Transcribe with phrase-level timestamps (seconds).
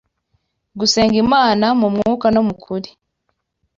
[0.79, 2.89] Gusenga Imana “mu mwuka no mu kuri,”